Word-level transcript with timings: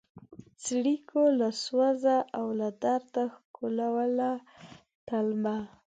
څړیکو 0.65 1.21
له 1.39 1.49
سوزه 1.65 2.17
او 2.37 2.45
له 2.59 2.69
درده 2.83 3.23
ښکلوله 3.35 4.31
تلمه 5.07 5.57